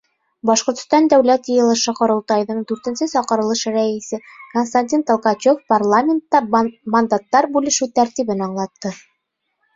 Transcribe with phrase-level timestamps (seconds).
[0.49, 4.19] Башҡортостан Дәүләт Йыйылышы— Ҡоролтайҙың дүртенсе саҡырылыш Рәйесе
[4.55, 6.43] Константин Толкачев парламентта
[6.97, 8.97] мандаттар бүлешеү тәртибен аңлатты.